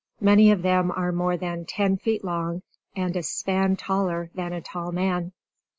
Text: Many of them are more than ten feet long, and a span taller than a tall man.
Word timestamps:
Many 0.19 0.49
of 0.49 0.63
them 0.63 0.89
are 0.95 1.11
more 1.11 1.37
than 1.37 1.63
ten 1.63 1.95
feet 1.95 2.23
long, 2.25 2.63
and 2.95 3.15
a 3.15 3.21
span 3.21 3.75
taller 3.75 4.31
than 4.33 4.51
a 4.51 4.59
tall 4.59 4.91
man. 4.91 5.31